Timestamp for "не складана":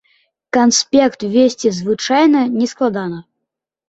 2.61-3.19